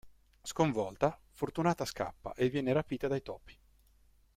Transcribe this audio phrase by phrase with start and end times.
[0.41, 3.55] Sconvolta, Fortunata scappa e viene rapita dai topi.